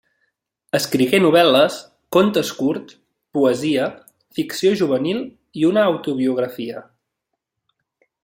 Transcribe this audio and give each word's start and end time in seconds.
Escrigué 0.77 1.17
novel·les, 1.23 1.75
contes 2.17 2.49
curts, 2.61 2.95
poesia, 3.39 3.85
ficció 4.39 4.73
juvenil 4.81 5.23
i 5.61 5.69
una 5.73 5.87
autobiografia. 5.93 6.83